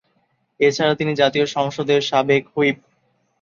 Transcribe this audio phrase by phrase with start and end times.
[0.59, 2.77] এছাড়া তিনি জাতীয় সংসদের সাবেক হুইপ।